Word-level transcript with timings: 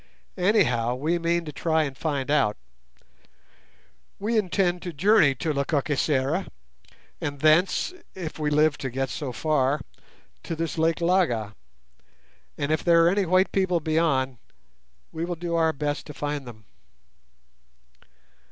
Anyhow, 0.39 0.95
we 0.95 1.19
mean 1.19 1.45
to 1.45 1.51
try 1.51 1.83
and 1.83 1.95
find 1.95 2.31
out. 2.31 2.57
We 4.17 4.35
intend 4.35 4.81
to 4.81 4.93
journey 4.93 5.35
to 5.35 5.53
Lekakisera, 5.53 6.47
and 7.21 7.39
thence, 7.41 7.93
if 8.15 8.39
we 8.39 8.49
live 8.49 8.79
to 8.79 8.89
get 8.89 9.11
so 9.11 9.31
far, 9.31 9.79
to 10.41 10.55
this 10.55 10.79
Lake 10.79 11.01
Laga; 11.01 11.53
and, 12.57 12.71
if 12.71 12.83
there 12.83 13.05
are 13.05 13.09
any 13.09 13.27
white 13.27 13.51
people 13.51 13.79
beyond, 13.79 14.39
we 15.11 15.23
will 15.23 15.35
do 15.35 15.53
our 15.53 15.71
best 15.71 16.07
to 16.07 16.15
find 16.15 16.47
them." 16.47 16.65